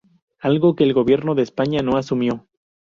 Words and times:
Algo 0.39 0.75
que 0.75 0.83
el 0.83 0.93
Gobierno 0.95 1.35
de 1.35 1.43
España 1.43 1.83
no 1.83 1.95
asumió. 1.95 2.47